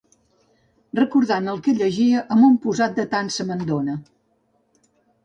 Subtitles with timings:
[0.99, 3.99] Recordant el que llegia amb un posat de tant-se-me'n-dóna